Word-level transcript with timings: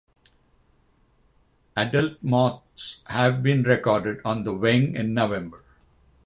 Adult 1.77 2.23
moths 2.23 3.03
have 3.05 3.43
been 3.43 3.61
recorded 3.61 4.19
on 4.25 4.41
the 4.41 4.51
wing 4.51 4.95
in 4.95 5.13
November. 5.13 5.63